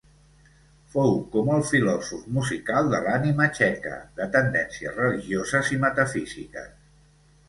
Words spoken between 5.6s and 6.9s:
i metafísiques.